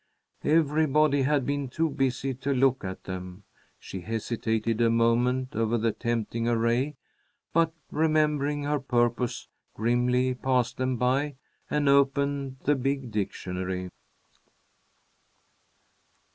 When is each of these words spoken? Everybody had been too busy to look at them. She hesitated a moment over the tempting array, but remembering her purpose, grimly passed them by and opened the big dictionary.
Everybody 0.45 1.21
had 1.21 1.45
been 1.45 1.67
too 1.69 1.87
busy 1.87 2.33
to 2.33 2.55
look 2.55 2.83
at 2.83 3.03
them. 3.03 3.43
She 3.77 4.01
hesitated 4.01 4.81
a 4.81 4.89
moment 4.89 5.55
over 5.55 5.77
the 5.77 5.91
tempting 5.91 6.47
array, 6.47 6.95
but 7.53 7.71
remembering 7.91 8.63
her 8.63 8.79
purpose, 8.79 9.47
grimly 9.75 10.33
passed 10.33 10.77
them 10.77 10.97
by 10.97 11.35
and 11.69 11.87
opened 11.87 12.57
the 12.63 12.73
big 12.73 13.11
dictionary. 13.11 13.89